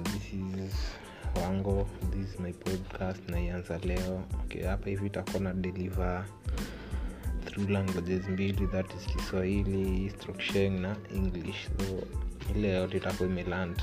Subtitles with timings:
[0.00, 0.74] this is
[1.36, 1.86] wango.
[2.10, 3.28] This is my podcast.
[3.28, 4.22] Naianza leo.
[4.44, 6.24] Okay, hapa hivi itakuwa na deliver
[7.44, 8.66] through languages mbili.
[8.66, 11.64] That is kiswahili structuring na english.
[11.66, 12.06] So
[12.56, 13.82] ile yote itakuwa imeland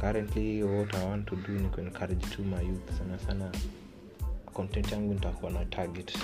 [0.00, 2.98] currently what i want to do ni kuencourage to my youth.
[2.98, 3.50] Sana sana
[4.52, 6.18] content yangu nitakuwa na target.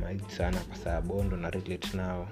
[0.00, 2.28] Mayouth sana kwa sababu ndo na relate nao.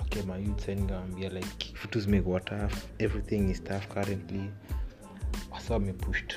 [0.00, 4.50] Okay my youth ningawambia like vitu zimekuwa tough everything is tough currently
[5.66, 6.34] wasa wamepushed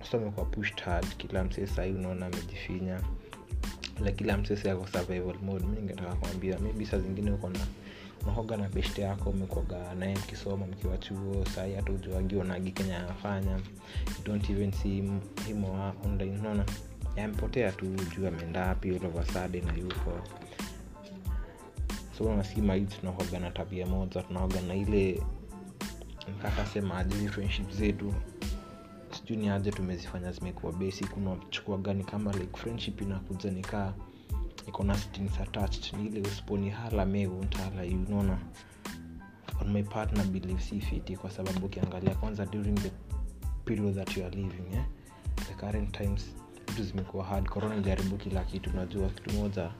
[0.00, 1.06] wasa wamekuwa pushed hard.
[1.16, 3.00] Kila msee sahii unaona amejifinya.
[4.04, 5.66] La kila msee yako survival mode.
[5.66, 7.58] Mi ningetaka kuambia maybe saa zingine uko na
[8.22, 13.60] unahoga na beshte yako umekwaga naye mkisoma mkiwa chuo sahii hata ujuagi onagi kenya anafanya.
[14.24, 14.94] Don't even see
[15.46, 15.64] him,
[16.04, 16.38] online.
[16.38, 16.64] Unaona
[17.16, 19.00] yampotea tu juu ameenda api
[19.32, 20.18] sudden na yuko
[22.18, 25.22] so unasima tunahoga na tabia moja tunahoga na ile
[26.28, 28.14] mkakasema ajili friendship zetu
[29.24, 33.92] sijui ni aje tumezifanya zimekuwa basic unachukua gani kama like friendship inakuja nikaa
[34.68, 38.38] iko na strings attached ni ile usiponi hala meu ntahala unaona
[39.60, 42.90] on my partner believes si fiti kwa sababu ukiangalia kwanza during the
[43.64, 44.84] period that you are living eh?
[45.48, 46.34] the current times
[46.68, 49.70] vitu zimekuwa hard corona ijaribu kila kitu najua kitu moja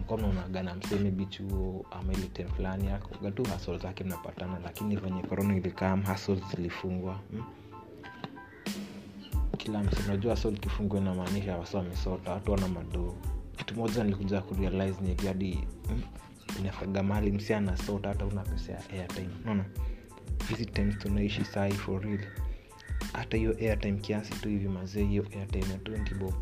[0.00, 5.22] mkono unagana mseme bichuo ama ile tem fulani akoga tu hasol zake mnapatana lakini venye
[5.22, 7.44] korona ilikam hasol zilifungwa hmm?
[9.58, 13.14] Kila mse unajua hasol kifungu inamaanisha wamesota watu wana madoo
[13.56, 19.28] kitu moja nilikuja kurealize ni hadi mali msi anasota hata una pesa ya airtime.
[19.42, 19.64] Unaona?
[20.48, 22.20] Hizi times tunaishi sai for real.
[23.12, 26.34] Hata hiyo airtime kiasi tu hivi mazee hiyo airtime ya 20 bob.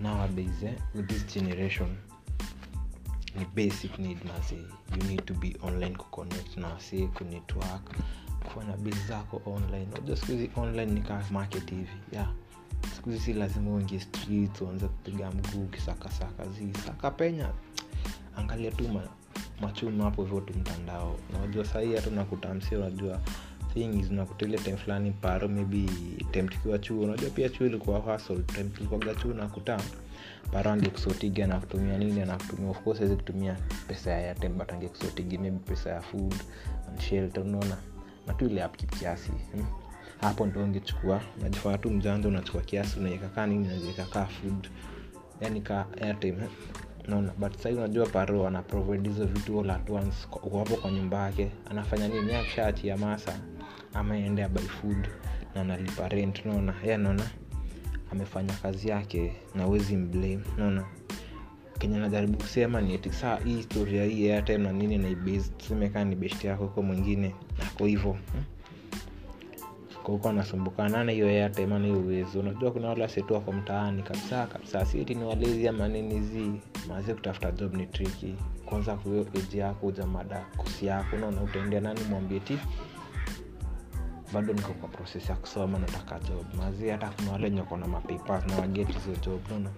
[0.00, 1.96] Nowadays eh, with this generation
[3.38, 7.90] ni basic need mazee you need to be online kuconnect na wasee kunetwork
[8.44, 9.86] kufanya base zako online.
[9.92, 11.88] Unajua siku hizi online ni kaa market hivi.
[12.12, 12.28] Yeah.
[12.96, 17.48] Siku hizi si lazima uingie street uanze kupiga mguu kisakasaka zi saka penya.
[18.36, 19.02] Angalia tu ma,
[20.04, 21.16] hapo hivyo tu mtandao.
[21.38, 23.20] Unajua sahii hata unakutamsia unajua
[23.74, 25.86] things unakuta time fulani paro maybe
[26.32, 26.48] time
[26.78, 27.00] chuo.
[27.04, 28.42] Unajua pia chuo ilikuwa hustle
[29.14, 29.80] chuo nakuta
[30.52, 31.60] paro angekusotiga na
[31.98, 32.70] nini anakutumia.
[32.70, 33.56] Of awezi kutumia
[33.88, 36.34] pesa ya airtime but maybe pesa ya food
[36.88, 37.76] and shelter unaona
[38.26, 39.32] na tu ile upkeep kiasi
[40.20, 44.68] hapo ndo ungechukua unajifanya tu mjanja unachukua kiasi unaweka kaa nini unaweka kaa food.
[45.40, 46.48] Yani ka airtime eh?
[47.08, 51.18] naona but sahii unajua paro ana provide hizo vitu all at once uwapo kwa nyumba
[51.22, 51.50] yake.
[51.70, 52.34] Anafanya nini?
[52.34, 53.38] Akishaachia masa
[53.94, 55.08] ama ende by food
[55.54, 57.22] na analipa rent naona ye naona
[58.12, 60.84] amefanya kazi yake na wezi mblame naona
[61.84, 63.00] kenye najaribu kusema ni
[63.44, 67.34] hii historia hii airtime na nini naibase ni beshti yako huko mwingine
[67.66, 68.16] ako hivo
[70.02, 72.40] huko anasumbukana na hiyo airtime ana hiyo uwezo.
[72.40, 74.86] Unajua kuna wale wasetu wako mtaani kabisa kabisa.
[74.86, 76.52] Sieti ni walezi ama nini zi
[76.88, 78.34] mazi kutafuta job ni triki
[78.64, 82.58] kwanza kuyo eji yako jamada kusi yako naona utaendea nani mwambie ti
[84.34, 86.46] bado niko kwa proses ya kusoma nataka job.
[86.56, 89.70] Mazi hata kuna wale nyoko na na wageti hizo job naona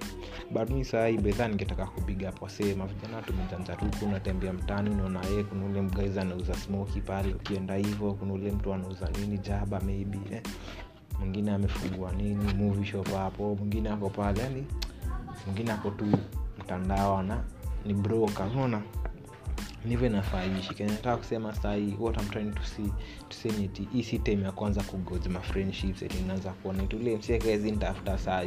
[0.50, 5.80] but mi sahii bedha ningetaka kupiga posema vijana tumejanjaruku unatembea mtani unaona ye kuna ule
[5.80, 10.42] mgaiza anauza smoki pale ukienda hivo kuna ule mtu anauza nini jaba maybe eh.
[11.20, 14.66] mwingine amefungua nini movie shop hapo mwingine ako pale yani
[15.46, 16.04] mwingine ako tu
[16.58, 17.44] mtandao na
[17.84, 18.82] ni broka unaona
[19.86, 22.92] nivo inafaishi kenye nataka kusema sahii what I'm trying to see
[23.92, 26.82] hii si time ya kwanza kugoja ma friendships eti inaanza kuona.
[26.82, 28.44] Tule msiekezi nitafuta saa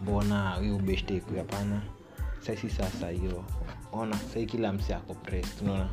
[0.00, 1.82] mbona hiyo besteku hapana
[2.40, 3.44] saisi sasa hiyo.
[3.92, 5.88] Ona sai kila msi ako pressed unaona?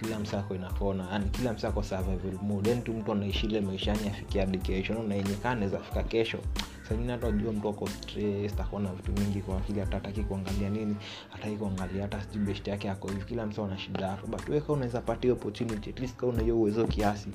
[0.00, 4.84] Kila msako inakona yani kila msako survival mood yani tu mtu anaishile maishani afikia hadi
[4.88, 6.38] naona yenye kaa anaweza fika kesho
[6.88, 10.96] sangine hata wajua mtu ako stress akona vitu mingi kwa akili hata hataki kuangalia nini
[11.30, 14.72] hataki kuangalia hata sijui best yake ako hivi kila mtu ana shida yako but weka
[14.72, 17.28] unaweza patia opportunity at least kama una hiyo uwezo kiasi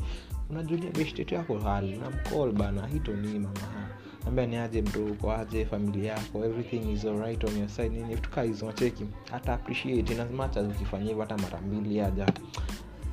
[0.52, 1.98] unajulia best yetu yako hali.
[1.98, 3.88] Na mcall bana hito ni mama.
[4.28, 8.30] Ambia ni aje uko aje familia yako everything is alright on your side nini vitu
[8.30, 12.26] kaa hizo cheki hata appreciate in as ukifanya hivyo hata mara mbili aja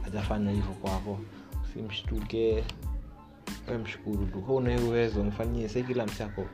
[0.02, 1.18] hajafanya hivyo kwako.
[1.74, 2.64] Simshtuke
[3.74, 4.40] mshukuru tu.
[4.40, 6.46] Ho una hiyo uwezo mfanyie sai kila msako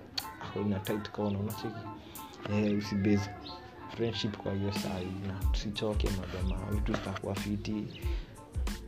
[0.42, 1.74] ako tight kona unacheki?
[2.52, 3.30] Eh, usibase
[3.96, 7.84] friendship kwa hiyo sai na tusichoke majamaa vitu zitakuwa fiti.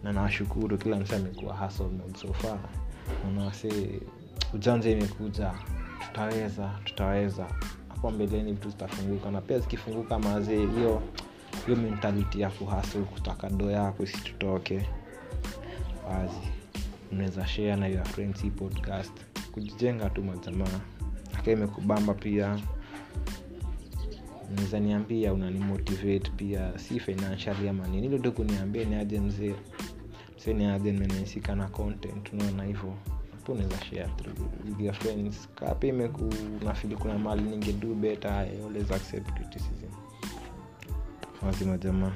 [0.02, 2.18] Na nawashukuru kila msi amekuwa mode
[3.28, 4.00] unawase
[4.54, 5.52] ujanja imekuja.
[6.00, 7.46] Tutaweza tutaweza.
[7.88, 9.30] Hapo mbeleni vitu zitafunguka.
[9.30, 11.02] Na pia zikifunguka mazee hiyo
[11.66, 14.88] hiyo mentality ya kuhasl kutaka do yako isitutoke.
[16.08, 16.48] Wazi
[17.12, 19.12] unaweza share na your friends hii podcast.
[19.52, 20.80] Kujijenga tu majamaa.
[21.38, 22.58] Aka imekubamba pia.
[24.52, 26.78] Unaweza niambia unanimotivate pia.
[26.78, 28.06] Si financially ama nini.
[28.06, 29.54] Ilo tu kuniambia ni aje mzee.
[30.36, 32.32] Mzee ni aje nimenaisika na content.
[32.32, 32.94] Unaona hivyo.
[33.32, 34.10] Hapo unaweza share
[34.92, 35.48] friends.
[35.54, 37.94] Kapi pia kuna mali ningedu
[38.38, 39.40] I always accept
[41.78, 42.12] jamaa